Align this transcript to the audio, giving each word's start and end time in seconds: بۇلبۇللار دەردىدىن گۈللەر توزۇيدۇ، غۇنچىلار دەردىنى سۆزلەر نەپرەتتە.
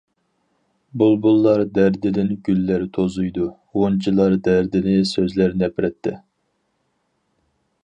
بۇلبۇللار 1.01 1.61
دەردىدىن 1.75 2.31
گۈللەر 2.47 2.87
توزۇيدۇ، 2.97 3.51
غۇنچىلار 3.81 4.39
دەردىنى 4.49 4.97
سۆزلەر 5.13 5.57
نەپرەتتە. 5.63 6.17